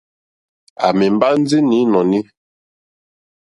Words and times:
À 0.85 0.87
mɛ̀ 0.97 1.07
mbá 1.15 1.27
ndí 1.39 1.57
nǐ 1.67 1.77
nɔ̀ní. 1.91 2.19